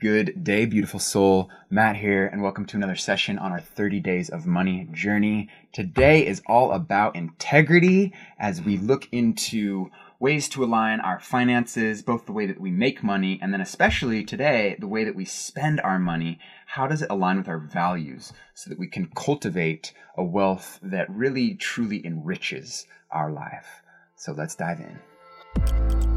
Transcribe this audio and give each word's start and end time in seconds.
Good 0.00 0.44
day, 0.44 0.64
beautiful 0.64 1.00
soul. 1.00 1.50
Matt 1.70 1.96
here, 1.96 2.24
and 2.28 2.40
welcome 2.40 2.64
to 2.66 2.76
another 2.76 2.94
session 2.94 3.36
on 3.36 3.50
our 3.50 3.58
30 3.58 3.98
Days 3.98 4.28
of 4.28 4.46
Money 4.46 4.86
journey. 4.92 5.48
Today 5.72 6.24
is 6.24 6.40
all 6.46 6.70
about 6.70 7.16
integrity 7.16 8.12
as 8.38 8.62
we 8.62 8.76
look 8.76 9.08
into 9.10 9.90
ways 10.20 10.48
to 10.50 10.62
align 10.62 11.00
our 11.00 11.18
finances, 11.18 12.00
both 12.02 12.26
the 12.26 12.32
way 12.32 12.46
that 12.46 12.60
we 12.60 12.70
make 12.70 13.02
money, 13.02 13.40
and 13.42 13.52
then 13.52 13.60
especially 13.60 14.22
today, 14.22 14.76
the 14.78 14.86
way 14.86 15.02
that 15.02 15.16
we 15.16 15.24
spend 15.24 15.80
our 15.80 15.98
money. 15.98 16.38
How 16.66 16.86
does 16.86 17.02
it 17.02 17.10
align 17.10 17.38
with 17.38 17.48
our 17.48 17.58
values 17.58 18.32
so 18.54 18.70
that 18.70 18.78
we 18.78 18.86
can 18.86 19.10
cultivate 19.16 19.92
a 20.16 20.22
wealth 20.22 20.78
that 20.80 21.10
really, 21.10 21.56
truly 21.56 22.06
enriches 22.06 22.86
our 23.10 23.32
life? 23.32 23.82
So 24.14 24.30
let's 24.30 24.54
dive 24.54 24.78
in. 24.78 26.07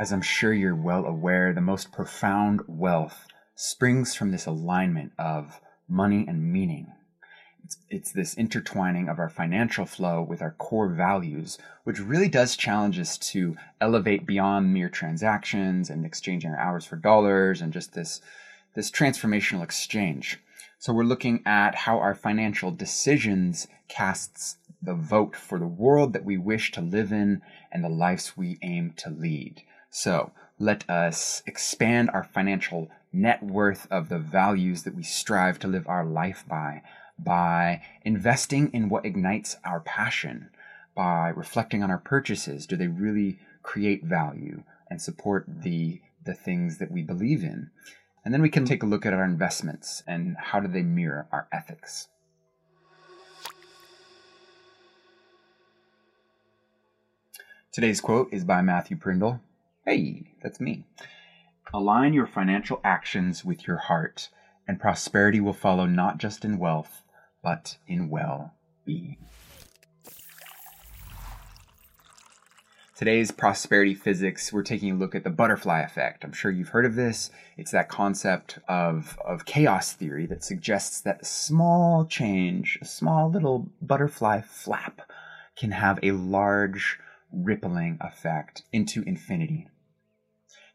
As 0.00 0.12
I'm 0.12 0.22
sure 0.22 0.52
you're 0.52 0.76
well 0.76 1.04
aware, 1.06 1.52
the 1.52 1.60
most 1.60 1.90
profound 1.90 2.60
wealth 2.68 3.26
springs 3.56 4.14
from 4.14 4.30
this 4.30 4.46
alignment 4.46 5.10
of 5.18 5.60
money 5.88 6.24
and 6.28 6.52
meaning. 6.52 6.92
It's, 7.64 7.78
it's, 7.90 8.12
this 8.12 8.34
intertwining 8.34 9.08
of 9.08 9.18
our 9.18 9.28
financial 9.28 9.86
flow 9.86 10.22
with 10.22 10.40
our 10.40 10.52
core 10.52 10.88
values, 10.88 11.58
which 11.82 11.98
really 11.98 12.28
does 12.28 12.56
challenge 12.56 12.96
us 13.00 13.18
to 13.18 13.56
elevate 13.80 14.24
beyond 14.24 14.72
mere 14.72 14.88
transactions 14.88 15.90
and 15.90 16.06
exchanging 16.06 16.52
our 16.52 16.60
hours 16.60 16.84
for 16.84 16.94
dollars 16.94 17.60
and 17.60 17.72
just 17.72 17.94
this, 17.94 18.20
this 18.76 18.92
transformational 18.92 19.64
exchange. 19.64 20.38
So 20.78 20.92
we're 20.92 21.02
looking 21.02 21.42
at 21.44 21.74
how 21.74 21.98
our 21.98 22.14
financial 22.14 22.70
decisions 22.70 23.66
casts 23.88 24.58
the 24.80 24.94
vote 24.94 25.34
for 25.34 25.58
the 25.58 25.66
world 25.66 26.12
that 26.12 26.24
we 26.24 26.38
wish 26.38 26.70
to 26.70 26.80
live 26.80 27.10
in 27.10 27.42
and 27.72 27.82
the 27.82 27.88
lives 27.88 28.36
we 28.36 28.60
aim 28.62 28.94
to 28.98 29.10
lead. 29.10 29.64
So 29.90 30.32
let 30.58 30.88
us 30.90 31.42
expand 31.46 32.10
our 32.10 32.24
financial 32.24 32.90
net 33.12 33.42
worth 33.42 33.86
of 33.90 34.08
the 34.08 34.18
values 34.18 34.82
that 34.82 34.94
we 34.94 35.02
strive 35.02 35.58
to 35.60 35.68
live 35.68 35.86
our 35.88 36.04
life 36.04 36.44
by, 36.46 36.82
by 37.18 37.82
investing 38.02 38.70
in 38.72 38.88
what 38.88 39.06
ignites 39.06 39.56
our 39.64 39.80
passion, 39.80 40.50
by 40.94 41.28
reflecting 41.28 41.82
on 41.82 41.90
our 41.90 41.98
purchases. 41.98 42.66
Do 42.66 42.76
they 42.76 42.88
really 42.88 43.38
create 43.62 44.04
value 44.04 44.62
and 44.90 45.00
support 45.00 45.44
the, 45.48 46.00
the 46.24 46.34
things 46.34 46.78
that 46.78 46.90
we 46.90 47.02
believe 47.02 47.42
in? 47.42 47.70
And 48.24 48.34
then 48.34 48.42
we 48.42 48.50
can 48.50 48.66
take 48.66 48.82
a 48.82 48.86
look 48.86 49.06
at 49.06 49.14
our 49.14 49.24
investments 49.24 50.02
and 50.06 50.36
how 50.38 50.60
do 50.60 50.68
they 50.68 50.82
mirror 50.82 51.28
our 51.32 51.48
ethics. 51.50 52.08
Today's 57.72 58.00
quote 58.00 58.28
is 58.32 58.44
by 58.44 58.60
Matthew 58.60 58.96
Prindle. 58.96 59.40
Hey, 59.88 60.24
that's 60.42 60.60
me. 60.60 60.84
Align 61.72 62.12
your 62.12 62.26
financial 62.26 62.78
actions 62.84 63.42
with 63.42 63.66
your 63.66 63.78
heart, 63.78 64.28
and 64.66 64.78
prosperity 64.78 65.40
will 65.40 65.54
follow 65.54 65.86
not 65.86 66.18
just 66.18 66.44
in 66.44 66.58
wealth, 66.58 67.00
but 67.42 67.78
in 67.86 68.10
well 68.10 68.52
being. 68.84 69.16
Today's 72.94 73.30
prosperity 73.30 73.94
physics, 73.94 74.52
we're 74.52 74.62
taking 74.62 74.90
a 74.90 74.94
look 74.94 75.14
at 75.14 75.24
the 75.24 75.30
butterfly 75.30 75.80
effect. 75.80 76.22
I'm 76.22 76.34
sure 76.34 76.50
you've 76.50 76.68
heard 76.68 76.84
of 76.84 76.94
this. 76.94 77.30
It's 77.56 77.70
that 77.70 77.88
concept 77.88 78.58
of, 78.68 79.18
of 79.24 79.46
chaos 79.46 79.94
theory 79.94 80.26
that 80.26 80.44
suggests 80.44 81.00
that 81.00 81.22
a 81.22 81.24
small 81.24 82.04
change, 82.04 82.78
a 82.82 82.84
small 82.84 83.30
little 83.30 83.70
butterfly 83.80 84.42
flap, 84.42 85.00
can 85.56 85.70
have 85.70 85.98
a 86.02 86.10
large 86.10 86.98
rippling 87.32 87.96
effect 88.02 88.64
into 88.70 89.02
infinity. 89.04 89.66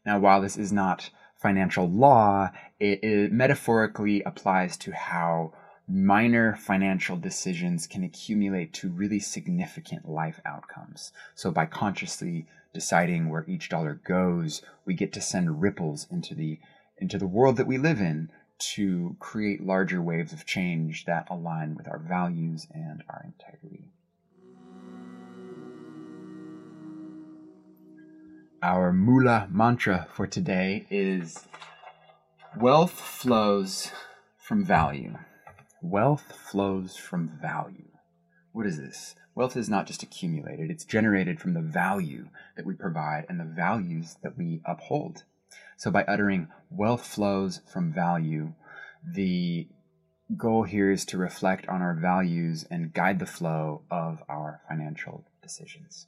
Now, 0.04 0.18
while 0.18 0.40
this 0.40 0.56
is 0.56 0.72
not 0.72 1.10
financial 1.36 1.88
law, 1.88 2.50
it, 2.78 3.02
it 3.02 3.32
metaphorically 3.32 4.22
applies 4.22 4.76
to 4.78 4.92
how 4.92 5.52
minor 5.86 6.56
financial 6.56 7.16
decisions 7.16 7.86
can 7.86 8.02
accumulate 8.02 8.72
to 8.72 8.90
really 8.90 9.20
significant 9.20 10.08
life 10.08 10.40
outcomes. 10.44 11.12
So 11.34 11.50
by 11.50 11.66
consciously 11.66 12.46
deciding 12.72 13.28
where 13.28 13.44
each 13.46 13.68
dollar 13.68 13.94
goes, 13.94 14.62
we 14.84 14.94
get 14.94 15.12
to 15.14 15.20
send 15.20 15.60
ripples 15.60 16.06
into 16.10 16.34
the 16.34 16.58
into 16.98 17.18
the 17.18 17.26
world 17.26 17.56
that 17.56 17.66
we 17.66 17.76
live 17.76 18.00
in 18.00 18.30
to 18.56 19.16
create 19.18 19.60
larger 19.60 20.00
waves 20.00 20.32
of 20.32 20.46
change 20.46 21.04
that 21.06 21.26
align 21.28 21.74
with 21.74 21.88
our 21.88 21.98
values 21.98 22.66
and 22.72 23.02
our 23.08 23.24
integrity. 23.24 23.90
Our 28.64 28.94
moola 28.94 29.50
mantra 29.50 30.06
for 30.14 30.26
today 30.26 30.86
is 30.88 31.44
wealth 32.58 32.98
flows 32.98 33.90
from 34.38 34.64
value. 34.64 35.18
Wealth 35.82 36.32
flows 36.50 36.96
from 36.96 37.28
value. 37.42 37.90
What 38.52 38.64
is 38.64 38.78
this? 38.78 39.16
Wealth 39.34 39.54
is 39.54 39.68
not 39.68 39.86
just 39.86 40.02
accumulated, 40.02 40.70
it's 40.70 40.86
generated 40.86 41.42
from 41.42 41.52
the 41.52 41.60
value 41.60 42.30
that 42.56 42.64
we 42.64 42.72
provide 42.72 43.26
and 43.28 43.38
the 43.38 43.44
values 43.44 44.16
that 44.22 44.38
we 44.38 44.62
uphold. 44.64 45.24
So, 45.76 45.90
by 45.90 46.04
uttering 46.04 46.48
wealth 46.70 47.06
flows 47.06 47.60
from 47.70 47.92
value, 47.92 48.54
the 49.06 49.68
goal 50.38 50.62
here 50.62 50.90
is 50.90 51.04
to 51.04 51.18
reflect 51.18 51.68
on 51.68 51.82
our 51.82 51.94
values 51.94 52.64
and 52.70 52.94
guide 52.94 53.18
the 53.18 53.26
flow 53.26 53.82
of 53.90 54.22
our 54.26 54.62
financial 54.66 55.26
decisions. 55.42 56.06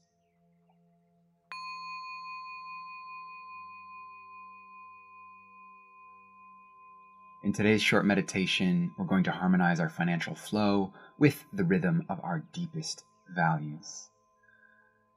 In 7.46 7.52
today's 7.52 7.80
short 7.80 8.04
meditation, 8.04 8.90
we're 8.98 9.04
going 9.04 9.22
to 9.22 9.30
harmonize 9.30 9.78
our 9.78 9.88
financial 9.88 10.34
flow 10.34 10.92
with 11.16 11.44
the 11.52 11.62
rhythm 11.62 12.04
of 12.08 12.18
our 12.24 12.42
deepest 12.52 13.04
values. 13.36 14.08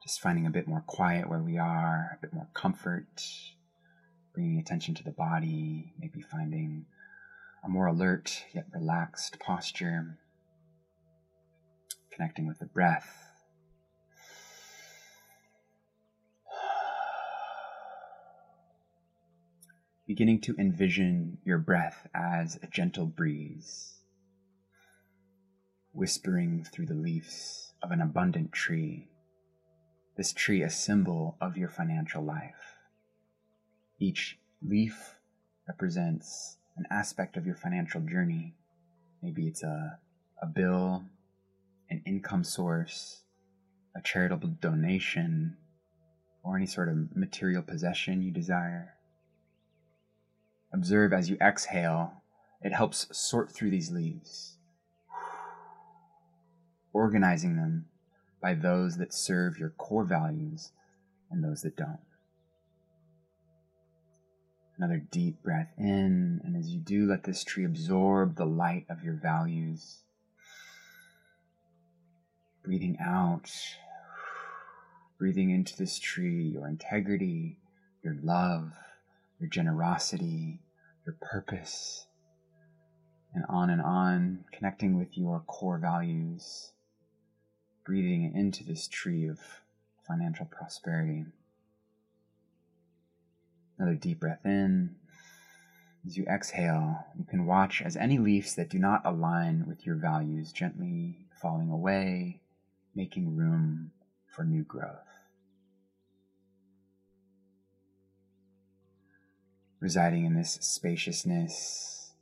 Just 0.00 0.20
finding 0.20 0.46
a 0.46 0.50
bit 0.50 0.68
more 0.68 0.84
quiet 0.86 1.28
where 1.28 1.42
we 1.42 1.58
are, 1.58 2.16
a 2.16 2.18
bit 2.20 2.32
more 2.32 2.46
comfort, 2.54 3.20
bringing 4.32 4.60
attention 4.60 4.94
to 4.94 5.02
the 5.02 5.10
body, 5.10 5.92
maybe 5.98 6.20
finding 6.20 6.86
a 7.64 7.68
more 7.68 7.86
alert 7.86 8.44
yet 8.54 8.66
relaxed 8.72 9.40
posture, 9.40 10.16
connecting 12.12 12.46
with 12.46 12.60
the 12.60 12.66
breath 12.66 13.29
beginning 20.10 20.40
to 20.40 20.56
envision 20.58 21.38
your 21.44 21.56
breath 21.56 22.08
as 22.12 22.58
a 22.64 22.66
gentle 22.66 23.06
breeze, 23.06 24.00
whispering 25.92 26.64
through 26.64 26.84
the 26.84 26.92
leaves 26.92 27.74
of 27.80 27.92
an 27.92 28.00
abundant 28.00 28.50
tree. 28.50 29.08
This 30.16 30.32
tree 30.32 30.62
a 30.62 30.68
symbol 30.68 31.36
of 31.40 31.56
your 31.56 31.68
financial 31.68 32.24
life. 32.24 32.74
Each 34.00 34.36
leaf 34.60 35.14
represents 35.68 36.56
an 36.76 36.86
aspect 36.90 37.36
of 37.36 37.46
your 37.46 37.54
financial 37.54 38.00
journey. 38.00 38.56
Maybe 39.22 39.46
it's 39.46 39.62
a, 39.62 40.00
a 40.42 40.46
bill, 40.46 41.04
an 41.88 42.02
income 42.04 42.42
source, 42.42 43.22
a 43.96 44.02
charitable 44.02 44.56
donation, 44.60 45.56
or 46.42 46.56
any 46.56 46.66
sort 46.66 46.88
of 46.88 47.14
material 47.14 47.62
possession 47.62 48.22
you 48.22 48.32
desire. 48.32 48.96
Observe 50.72 51.12
as 51.12 51.28
you 51.28 51.36
exhale, 51.40 52.22
it 52.62 52.72
helps 52.72 53.06
sort 53.16 53.50
through 53.50 53.70
these 53.70 53.90
leaves, 53.90 54.56
organizing 56.92 57.56
them 57.56 57.86
by 58.40 58.54
those 58.54 58.96
that 58.96 59.12
serve 59.12 59.58
your 59.58 59.70
core 59.70 60.04
values 60.04 60.72
and 61.30 61.42
those 61.42 61.62
that 61.62 61.76
don't. 61.76 61.98
Another 64.76 64.98
deep 65.10 65.42
breath 65.42 65.72
in, 65.76 66.40
and 66.44 66.56
as 66.56 66.70
you 66.70 66.78
do, 66.78 67.06
let 67.06 67.24
this 67.24 67.44
tree 67.44 67.64
absorb 67.64 68.36
the 68.36 68.46
light 68.46 68.86
of 68.88 69.02
your 69.02 69.14
values. 69.14 69.98
Breathing 72.64 72.96
out, 72.98 73.50
breathing 75.18 75.50
into 75.50 75.76
this 75.76 75.98
tree 75.98 76.44
your 76.44 76.66
integrity, 76.66 77.58
your 78.02 78.16
love, 78.22 78.72
your 79.40 79.48
generosity, 79.48 80.60
your 81.06 81.16
purpose, 81.20 82.06
and 83.34 83.44
on 83.48 83.70
and 83.70 83.80
on, 83.80 84.44
connecting 84.52 84.98
with 84.98 85.16
your 85.16 85.40
core 85.40 85.78
values, 85.78 86.72
breathing 87.84 88.32
into 88.34 88.62
this 88.62 88.86
tree 88.86 89.26
of 89.26 89.38
financial 90.06 90.46
prosperity. 90.46 91.24
Another 93.78 93.94
deep 93.96 94.20
breath 94.20 94.44
in. 94.44 94.96
As 96.06 96.16
you 96.16 96.24
exhale, 96.24 97.06
you 97.18 97.24
can 97.24 97.46
watch 97.46 97.82
as 97.82 97.96
any 97.96 98.18
leaves 98.18 98.54
that 98.54 98.70
do 98.70 98.78
not 98.78 99.02
align 99.04 99.64
with 99.66 99.86
your 99.86 99.96
values 99.96 100.52
gently 100.52 101.26
falling 101.40 101.70
away, 101.70 102.40
making 102.94 103.36
room 103.36 103.92
for 104.34 104.44
new 104.44 104.62
growth. 104.62 105.09
Residing 109.80 110.26
in 110.26 110.34
this 110.34 110.58
spaciousness, 110.60 112.12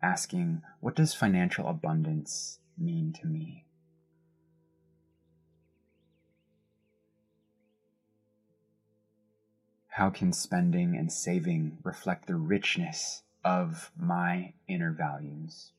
asking, 0.00 0.62
what 0.78 0.94
does 0.94 1.12
financial 1.12 1.66
abundance 1.66 2.60
mean 2.78 3.12
to 3.12 3.26
me? 3.26 3.64
How 9.88 10.10
can 10.10 10.32
spending 10.32 10.96
and 10.96 11.12
saving 11.12 11.78
reflect 11.82 12.28
the 12.28 12.36
richness 12.36 13.24
of 13.44 13.90
my 13.98 14.52
inner 14.68 14.92
values? 14.92 15.72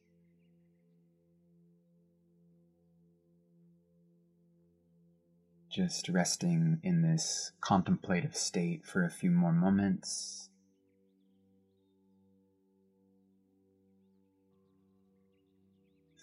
Just 5.69 6.09
resting 6.09 6.81
in 6.83 7.01
this 7.01 7.53
contemplative 7.61 8.35
state 8.35 8.85
for 8.85 9.05
a 9.05 9.09
few 9.09 9.31
more 9.31 9.53
moments. 9.53 10.48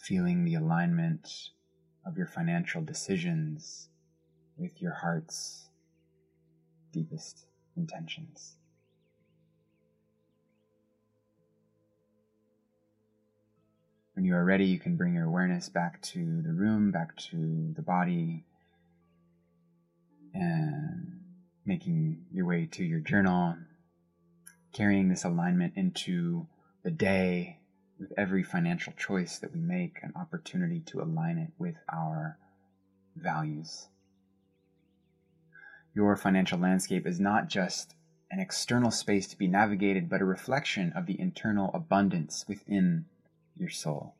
Feeling 0.06 0.44
the 0.44 0.55
alignment 0.55 1.29
of 2.06 2.17
your 2.17 2.29
financial 2.29 2.81
decisions 2.81 3.88
with 4.56 4.81
your 4.81 4.93
heart's 4.93 5.69
deepest 6.93 7.47
intentions. 7.76 8.55
When 14.14 14.25
you 14.25 14.37
are 14.37 14.44
ready, 14.44 14.67
you 14.67 14.79
can 14.79 14.94
bring 14.97 15.14
your 15.14 15.26
awareness 15.26 15.69
back 15.69 16.00
to 16.03 16.41
the 16.41 16.52
room, 16.52 16.93
back 16.93 17.17
to 17.31 17.73
the 17.75 17.82
body, 17.82 18.44
and 20.32 21.20
making 21.64 22.26
your 22.31 22.47
way 22.47 22.69
to 22.70 22.85
your 22.85 23.00
journal, 23.00 23.56
carrying 24.73 25.09
this 25.09 25.25
alignment 25.25 25.73
into 25.75 26.47
the 26.85 26.93
day 26.93 27.59
with 27.98 28.12
every 28.16 28.43
financial 28.43 28.93
choice 28.93 29.38
that 29.38 29.52
we 29.52 29.60
make, 29.60 29.98
an 30.02 30.12
opportunity 30.16 30.81
to 30.81 31.00
align 31.00 31.38
it 31.38 31.52
with 31.58 31.76
our 31.90 32.38
values 33.16 33.88
your 35.96 36.14
financial 36.14 36.58
landscape 36.58 37.06
is 37.06 37.19
not 37.19 37.48
just 37.48 37.94
an 38.31 38.38
external 38.38 38.90
space 38.90 39.26
to 39.28 39.38
be 39.38 39.48
navigated, 39.48 40.10
but 40.10 40.20
a 40.20 40.26
reflection 40.26 40.93
of 40.94 41.06
the 41.06 41.19
internal 41.19 41.70
abundance 41.72 42.44
within 42.46 43.06
your 43.54 43.70
soul. 43.70 44.14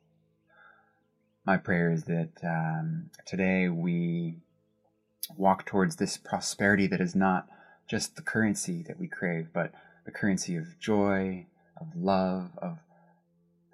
My 1.45 1.57
prayer 1.57 1.91
is 1.91 2.05
that 2.05 2.31
um, 2.43 3.11
today 3.27 3.69
we 3.69 4.37
walk 5.37 5.67
towards 5.67 5.97
this 5.97 6.17
prosperity 6.17 6.87
that 6.87 6.99
is 6.99 7.15
not 7.15 7.47
just 7.87 8.15
the 8.15 8.23
currency 8.23 8.83
that 8.87 8.99
we 8.99 9.07
crave, 9.07 9.49
but 9.53 9.71
the 10.03 10.11
currency 10.11 10.55
of 10.55 10.79
joy, 10.79 11.45
of 11.79 11.95
love, 11.95 12.57
of 12.57 12.79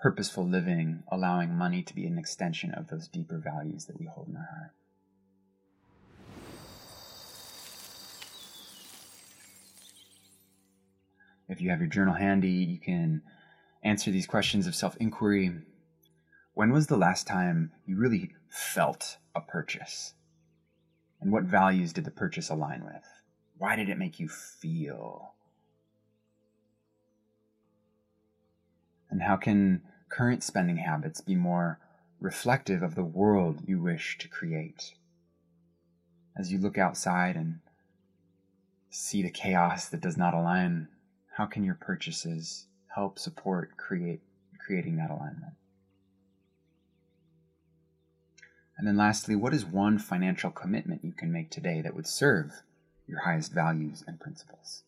purposeful 0.03 0.45
living, 0.45 1.01
allowing 1.09 1.55
money 1.55 1.81
to 1.81 1.95
be 1.95 2.05
an 2.05 2.17
extension 2.17 2.73
of 2.73 2.89
those 2.89 3.07
deeper 3.07 3.37
values 3.41 3.85
that 3.85 3.97
we 3.97 4.05
hold 4.05 4.27
in 4.27 4.35
our 4.35 4.49
heart. 4.51 4.71
If 11.47 11.61
you 11.61 11.69
have 11.69 11.79
your 11.79 11.87
journal 11.87 12.15
handy, 12.15 12.49
you 12.49 12.79
can 12.79 13.21
answer 13.81 14.11
these 14.11 14.27
questions 14.27 14.67
of 14.67 14.75
self 14.75 14.97
inquiry. 14.97 15.53
When 16.53 16.73
was 16.73 16.87
the 16.87 16.97
last 16.97 17.25
time 17.25 17.71
you 17.85 17.95
really 17.95 18.31
felt 18.49 19.15
a 19.33 19.39
purchase? 19.39 20.15
And 21.21 21.31
what 21.31 21.43
values 21.43 21.93
did 21.93 22.03
the 22.03 22.11
purchase 22.11 22.49
align 22.49 22.83
with? 22.83 23.05
Why 23.57 23.77
did 23.77 23.87
it 23.87 23.97
make 23.97 24.19
you 24.19 24.27
feel? 24.27 25.35
And 29.09 29.21
how 29.21 29.37
can 29.37 29.81
current 30.13 30.43
spending 30.43 30.77
habits 30.77 31.21
be 31.21 31.35
more 31.35 31.79
reflective 32.19 32.83
of 32.83 32.93
the 32.93 33.03
world 33.03 33.63
you 33.65 33.81
wish 33.81 34.17
to 34.19 34.27
create? 34.27 34.93
As 36.37 36.51
you 36.51 36.59
look 36.59 36.77
outside 36.77 37.35
and 37.35 37.59
see 38.91 39.23
the 39.23 39.31
chaos 39.31 39.89
that 39.89 40.01
does 40.01 40.15
not 40.15 40.35
align 40.35 40.87
how 41.35 41.47
can 41.47 41.63
your 41.63 41.75
purchases 41.75 42.67
help 42.93 43.17
support 43.17 43.75
create 43.75 44.21
creating 44.63 44.97
that 44.97 45.09
alignment? 45.09 45.53
And 48.77 48.87
then 48.87 48.97
lastly, 48.97 49.35
what 49.35 49.53
is 49.53 49.65
one 49.65 49.97
financial 49.97 50.51
commitment 50.51 51.03
you 51.03 51.11
can 51.11 51.31
make 51.31 51.49
today 51.49 51.81
that 51.81 51.95
would 51.95 52.07
serve 52.07 52.61
your 53.07 53.21
highest 53.21 53.51
values 53.51 54.03
and 54.07 54.19
principles? 54.19 54.83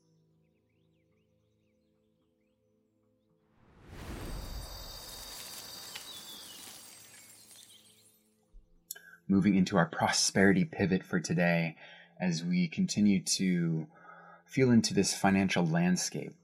Moving 9.28 9.56
into 9.56 9.78
our 9.78 9.88
prosperity 9.88 10.66
pivot 10.66 11.04
for 11.04 11.20
today 11.20 11.76
as 12.20 12.44
we 12.44 12.68
continue 12.68 13.22
to 13.22 13.88
feel 14.46 14.72
into 14.72 14.94
this 14.94 15.16
financial 15.16 15.66
landscape 15.66 16.36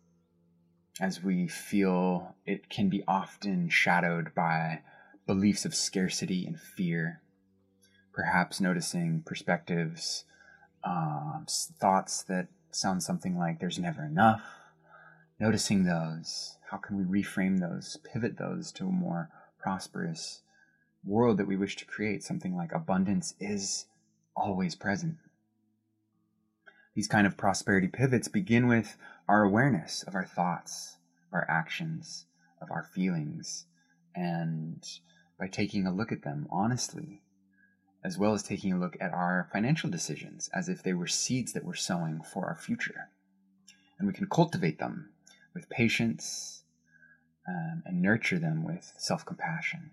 as 0.99 1.23
we 1.23 1.47
feel 1.47 2.35
it 2.45 2.69
can 2.69 2.89
be 2.89 3.03
often 3.07 3.69
shadowed 3.69 4.33
by 4.35 4.81
beliefs 5.25 5.65
of 5.65 5.73
scarcity 5.73 6.45
and 6.45 6.59
fear, 6.59 7.21
perhaps 8.13 8.59
noticing 8.59 9.23
perspectives, 9.25 10.25
um, 10.83 11.45
thoughts 11.79 12.23
that 12.23 12.47
sound 12.71 13.01
something 13.01 13.37
like 13.37 13.59
there's 13.59 13.79
never 13.79 14.05
enough, 14.05 14.43
noticing 15.39 15.83
those. 15.83 16.57
How 16.69 16.77
can 16.77 16.97
we 16.97 17.23
reframe 17.23 17.59
those, 17.59 17.97
pivot 18.03 18.37
those 18.37 18.71
to 18.73 18.87
a 18.87 18.91
more 18.91 19.29
prosperous 19.59 20.41
world 21.03 21.37
that 21.37 21.47
we 21.47 21.57
wish 21.57 21.75
to 21.77 21.85
create? 21.85 22.23
Something 22.23 22.55
like 22.55 22.71
abundance 22.73 23.33
is 23.39 23.85
always 24.35 24.75
present. 24.75 25.17
These 26.95 27.07
kind 27.07 27.25
of 27.25 27.37
prosperity 27.37 27.87
pivots 27.87 28.27
begin 28.27 28.67
with 28.67 28.97
our 29.27 29.43
awareness 29.43 30.03
of 30.03 30.15
our 30.15 30.25
thoughts, 30.25 30.97
our 31.31 31.45
actions, 31.49 32.25
of 32.61 32.69
our 32.69 32.83
feelings, 32.83 33.65
and 34.13 34.85
by 35.39 35.47
taking 35.47 35.87
a 35.87 35.93
look 35.93 36.11
at 36.11 36.23
them 36.23 36.47
honestly, 36.51 37.21
as 38.03 38.17
well 38.17 38.33
as 38.33 38.43
taking 38.43 38.73
a 38.73 38.79
look 38.79 38.97
at 38.99 39.13
our 39.13 39.49
financial 39.51 39.89
decisions 39.89 40.49
as 40.53 40.67
if 40.67 40.83
they 40.83 40.93
were 40.93 41.07
seeds 41.07 41.53
that 41.53 41.63
we're 41.63 41.75
sowing 41.75 42.21
for 42.21 42.45
our 42.45 42.57
future. 42.57 43.09
And 43.97 44.07
we 44.07 44.13
can 44.13 44.27
cultivate 44.27 44.79
them 44.79 45.11
with 45.53 45.69
patience 45.69 46.63
um, 47.47 47.83
and 47.85 48.01
nurture 48.01 48.39
them 48.39 48.63
with 48.63 48.93
self 48.97 49.25
compassion, 49.25 49.91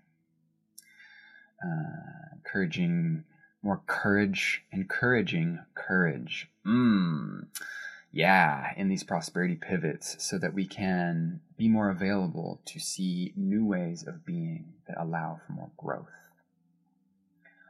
encouraging 2.35 3.23
more 3.61 3.81
courage, 3.85 4.63
encouraging 4.71 5.59
courage. 5.75 6.49
Mmm. 6.65 7.47
Yeah, 8.11 8.73
in 8.75 8.89
these 8.89 9.03
prosperity 9.03 9.55
pivots, 9.55 10.15
so 10.23 10.39
that 10.39 10.53
we 10.53 10.65
can 10.65 11.41
be 11.57 11.67
more 11.67 11.89
available 11.89 12.59
to 12.65 12.79
see 12.79 13.33
new 13.35 13.65
ways 13.65 14.03
of 14.07 14.25
being 14.25 14.73
that 14.87 14.99
allow 14.99 15.39
for 15.45 15.53
more 15.53 15.71
growth. 15.77 16.09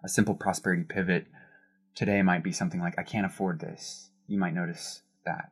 A 0.01 0.08
simple 0.08 0.36
prosperity 0.36 0.84
pivot 0.84 1.27
today 1.93 2.22
might 2.22 2.43
be 2.43 2.53
something 2.53 2.79
like, 2.79 2.98
I 2.98 3.03
can't 3.03 3.25
afford 3.25 3.60
this. 3.60 4.12
You 4.27 4.38
might 4.38 4.53
notice 4.53 5.01
that. 5.25 5.51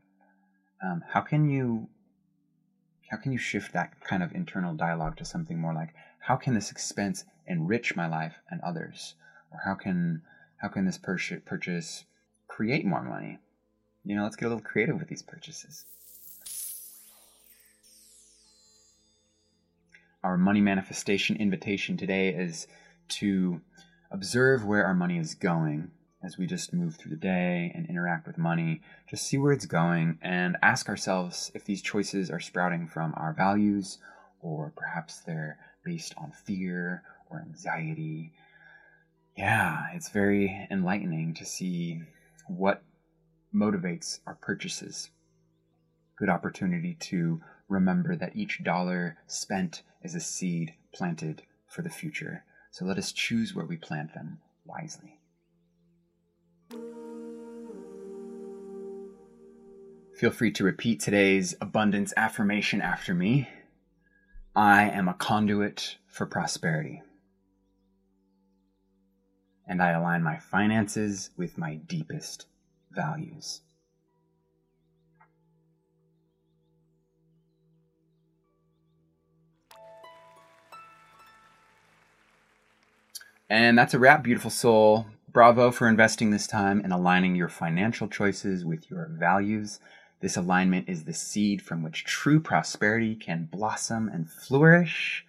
Um, 0.81 1.03
how 1.09 1.21
can 1.21 1.49
you 1.49 1.89
how 3.09 3.17
can 3.17 3.31
you 3.31 3.37
shift 3.37 3.73
that 3.73 3.99
kind 4.01 4.21
of 4.21 4.33
internal 4.33 4.73
dialogue 4.73 5.17
to 5.17 5.25
something 5.25 5.59
more 5.59 5.73
like 5.73 5.93
how 6.19 6.35
can 6.35 6.53
this 6.53 6.71
expense 6.71 7.23
enrich 7.47 7.95
my 7.95 8.07
life 8.07 8.35
and 8.49 8.61
others 8.61 9.15
or 9.51 9.61
how 9.63 9.75
can 9.75 10.21
how 10.57 10.67
can 10.67 10.85
this 10.85 10.97
pur- 10.97 11.41
purchase 11.45 12.05
create 12.47 12.85
more 12.85 13.03
money? 13.03 13.39
You 14.03 14.15
know, 14.15 14.23
let's 14.23 14.35
get 14.35 14.45
a 14.45 14.49
little 14.49 14.63
creative 14.63 14.97
with 14.97 15.07
these 15.07 15.21
purchases. 15.21 15.85
Our 20.23 20.37
money 20.37 20.61
manifestation 20.61 21.35
invitation 21.37 21.95
today 21.95 22.29
is 22.29 22.67
to 23.09 23.61
observe 24.09 24.65
where 24.65 24.85
our 24.85 24.95
money 24.95 25.17
is 25.17 25.35
going 25.35 25.91
as 26.23 26.37
we 26.37 26.47
just 26.47 26.73
move 26.73 26.95
through 26.95 27.11
the 27.11 27.17
day 27.17 27.71
and 27.75 27.85
interact 27.87 28.25
with 28.25 28.37
money. 28.37 28.81
Just 29.07 29.27
see 29.27 29.37
where 29.37 29.53
it's 29.53 29.67
going 29.67 30.17
and 30.21 30.57
ask 30.63 30.89
ourselves 30.89 31.51
if 31.53 31.63
these 31.65 31.81
choices 31.81 32.31
are 32.31 32.39
sprouting 32.39 32.87
from 32.87 33.13
our 33.15 33.31
values 33.31 33.99
or 34.41 34.73
perhaps 34.75 35.19
they're 35.19 35.59
based 35.83 36.15
on 36.17 36.31
fear 36.31 37.03
or 37.29 37.41
anxiety 37.41 38.33
yeah, 39.37 39.85
it's 39.93 40.09
very 40.09 40.67
enlightening 40.71 41.35
to 41.35 41.45
see 41.45 42.01
what 42.47 42.81
motivates 43.53 44.19
our 44.25 44.33
purchases. 44.33 45.11
Good 46.17 46.29
opportunity 46.29 46.95
to 47.01 47.41
remember 47.69 48.15
that 48.15 48.35
each 48.35 48.63
dollar 48.63 49.17
spent 49.27 49.83
is 50.01 50.15
a 50.15 50.19
seed 50.19 50.73
planted 50.91 51.43
for 51.67 51.83
the 51.83 51.89
future. 51.89 52.43
So 52.71 52.83
let 52.85 52.97
us 52.97 53.11
choose 53.11 53.53
where 53.53 53.65
we 53.65 53.77
plant 53.77 54.15
them 54.15 54.39
wisely. 54.65 55.19
Feel 60.15 60.31
free 60.31 60.51
to 60.53 60.63
repeat 60.63 60.99
today's 60.99 61.53
abundance 61.61 62.11
affirmation 62.17 62.81
after 62.81 63.13
me. 63.13 63.47
I 64.55 64.89
am 64.89 65.07
a 65.07 65.13
conduit 65.13 65.97
for 66.07 66.25
prosperity. 66.25 67.03
And 69.67 69.81
I 69.81 69.91
align 69.91 70.23
my 70.23 70.37
finances 70.37 71.31
with 71.37 71.57
my 71.57 71.75
deepest 71.75 72.45
values. 72.91 73.61
And 83.49 83.77
that's 83.77 83.93
a 83.93 83.99
wrap, 83.99 84.23
beautiful 84.23 84.51
soul. 84.51 85.05
Bravo 85.31 85.71
for 85.71 85.87
investing 85.87 86.31
this 86.31 86.47
time 86.47 86.81
in 86.81 86.91
aligning 86.91 87.35
your 87.35 87.47
financial 87.47 88.07
choices 88.07 88.65
with 88.65 88.89
your 88.89 89.07
values. 89.11 89.79
This 90.19 90.35
alignment 90.35 90.89
is 90.89 91.03
the 91.03 91.13
seed 91.13 91.61
from 91.61 91.83
which 91.83 92.03
true 92.03 92.39
prosperity 92.39 93.15
can 93.15 93.47
blossom 93.51 94.09
and 94.09 94.29
flourish. 94.29 95.25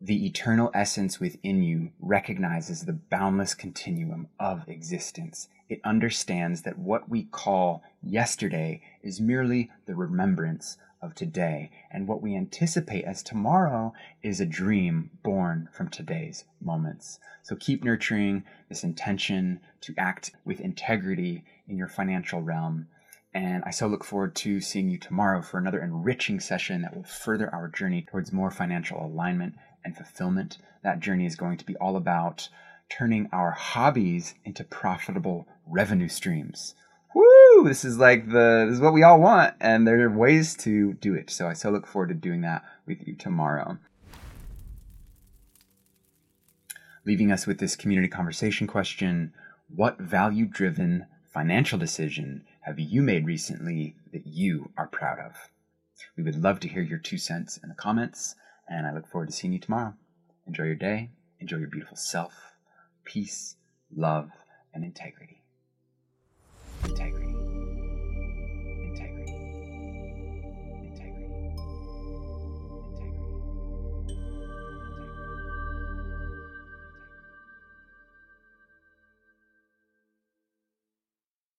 The 0.00 0.26
eternal 0.26 0.70
essence 0.74 1.18
within 1.20 1.62
you 1.62 1.90
recognizes 1.98 2.84
the 2.84 2.92
boundless 2.92 3.54
continuum 3.54 4.28
of 4.38 4.68
existence. 4.68 5.48
It 5.70 5.80
understands 5.84 6.62
that 6.62 6.78
what 6.78 7.08
we 7.08 7.24
call 7.24 7.82
yesterday 8.02 8.82
is 9.02 9.22
merely 9.22 9.70
the 9.86 9.94
remembrance 9.94 10.76
of 11.00 11.14
today, 11.14 11.70
and 11.90 12.06
what 12.06 12.20
we 12.20 12.36
anticipate 12.36 13.04
as 13.04 13.22
tomorrow 13.22 13.94
is 14.22 14.38
a 14.38 14.44
dream 14.44 15.12
born 15.22 15.70
from 15.72 15.88
today's 15.88 16.44
moments. 16.60 17.18
So 17.42 17.56
keep 17.56 17.82
nurturing 17.82 18.44
this 18.68 18.84
intention 18.84 19.60
to 19.80 19.94
act 19.96 20.32
with 20.44 20.60
integrity 20.60 21.42
in 21.66 21.78
your 21.78 21.88
financial 21.88 22.42
realm. 22.42 22.88
And 23.32 23.64
I 23.64 23.70
so 23.70 23.86
look 23.86 24.04
forward 24.04 24.34
to 24.36 24.60
seeing 24.60 24.90
you 24.90 24.98
tomorrow 24.98 25.40
for 25.40 25.58
another 25.58 25.80
enriching 25.80 26.40
session 26.40 26.82
that 26.82 26.94
will 26.94 27.04
further 27.04 27.52
our 27.54 27.68
journey 27.68 28.02
towards 28.02 28.32
more 28.32 28.50
financial 28.50 29.04
alignment 29.04 29.54
and 29.86 29.96
fulfillment. 29.96 30.58
That 30.82 31.00
journey 31.00 31.24
is 31.24 31.34
going 31.34 31.56
to 31.56 31.64
be 31.64 31.76
all 31.76 31.96
about 31.96 32.50
turning 32.90 33.30
our 33.32 33.52
hobbies 33.52 34.34
into 34.44 34.62
profitable 34.62 35.48
revenue 35.66 36.08
streams 36.08 36.74
Woo! 37.16 37.64
this 37.64 37.82
is 37.82 37.96
like 37.96 38.28
the 38.28 38.66
this 38.68 38.74
is 38.74 38.80
what 38.80 38.92
we 38.92 39.02
all 39.02 39.18
want, 39.18 39.54
and 39.58 39.86
there 39.86 39.98
are 40.02 40.10
ways 40.10 40.54
to 40.56 40.92
do 40.92 41.14
it. 41.14 41.30
So 41.30 41.48
I 41.48 41.54
so 41.54 41.70
look 41.70 41.86
forward 41.86 42.08
to 42.08 42.14
doing 42.14 42.42
that 42.42 42.62
with 42.84 43.08
you 43.08 43.14
tomorrow. 43.14 43.78
Leaving 47.06 47.32
us 47.32 47.46
with 47.46 47.58
this 47.58 47.74
community 47.74 48.08
conversation 48.08 48.66
question: 48.66 49.32
What 49.74 49.98
value-driven 49.98 51.06
financial 51.32 51.78
decision 51.78 52.44
have 52.60 52.78
you 52.78 53.00
made 53.00 53.24
recently 53.24 53.96
that 54.12 54.26
you 54.26 54.72
are 54.76 54.86
proud 54.86 55.18
of? 55.18 55.32
We 56.18 56.22
would 56.22 56.36
love 56.36 56.60
to 56.60 56.68
hear 56.68 56.82
your 56.82 56.98
two 56.98 57.16
cents 57.16 57.56
in 57.62 57.70
the 57.70 57.74
comments, 57.74 58.34
and 58.68 58.86
I 58.86 58.92
look 58.92 59.06
forward 59.06 59.28
to 59.28 59.32
seeing 59.32 59.52
you 59.52 59.58
tomorrow. 59.58 59.94
Enjoy 60.46 60.64
your 60.64 60.74
day. 60.74 61.10
Enjoy 61.40 61.56
your 61.56 61.68
beautiful 61.68 61.96
self. 61.96 62.32
Peace, 63.04 63.56
love, 63.94 64.30
and 64.74 64.84
integrity. 64.84 65.42
Integrity. 66.84 67.35